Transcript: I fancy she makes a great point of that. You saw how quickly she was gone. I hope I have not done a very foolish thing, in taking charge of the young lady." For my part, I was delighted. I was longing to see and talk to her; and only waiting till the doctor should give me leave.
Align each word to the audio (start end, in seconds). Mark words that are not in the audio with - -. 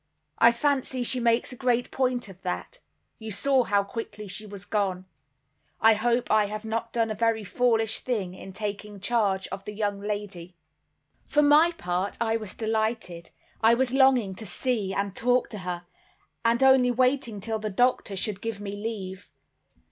I 0.39 0.51
fancy 0.51 1.03
she 1.03 1.19
makes 1.19 1.51
a 1.53 1.55
great 1.55 1.91
point 1.91 2.27
of 2.27 2.41
that. 2.41 2.79
You 3.19 3.29
saw 3.29 3.61
how 3.65 3.83
quickly 3.83 4.27
she 4.27 4.47
was 4.47 4.65
gone. 4.65 5.05
I 5.79 5.93
hope 5.93 6.31
I 6.31 6.45
have 6.47 6.65
not 6.65 6.91
done 6.91 7.11
a 7.11 7.13
very 7.13 7.43
foolish 7.43 7.99
thing, 7.99 8.33
in 8.33 8.51
taking 8.51 8.99
charge 8.99 9.47
of 9.49 9.63
the 9.63 9.73
young 9.73 9.99
lady." 10.01 10.55
For 11.29 11.43
my 11.43 11.73
part, 11.77 12.17
I 12.19 12.35
was 12.35 12.55
delighted. 12.55 13.29
I 13.61 13.75
was 13.75 13.93
longing 13.93 14.33
to 14.37 14.45
see 14.47 14.91
and 14.91 15.15
talk 15.15 15.49
to 15.51 15.59
her; 15.59 15.85
and 16.43 16.63
only 16.63 16.89
waiting 16.89 17.39
till 17.39 17.59
the 17.59 17.69
doctor 17.69 18.15
should 18.17 18.41
give 18.41 18.59
me 18.59 18.71
leave. 18.71 19.29